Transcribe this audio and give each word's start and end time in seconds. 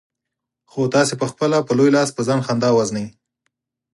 خو 0.71 0.81
تاسې 0.95 1.13
پخپله 1.21 1.57
په 1.67 1.71
لوی 1.77 1.89
لاس 1.95 2.09
په 2.13 2.21
ځان 2.27 2.39
خندا 2.47 2.69
وژنئ. 2.73 3.05